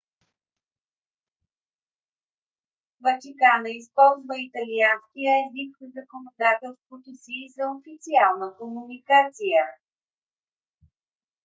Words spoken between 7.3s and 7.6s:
и